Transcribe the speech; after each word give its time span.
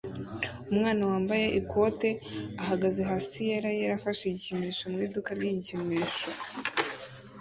Umwana 0.71 1.01
wambaye 1.11 1.47
ikote 1.61 2.09
ahagaze 2.63 3.01
hasi 3.09 3.37
yera 3.49 3.69
yera 3.77 3.93
afashe 3.99 4.23
igikinisho 4.25 4.83
mu 4.93 4.97
iduka 5.07 5.29
ry 5.37 5.43
igikinisho 5.51 6.29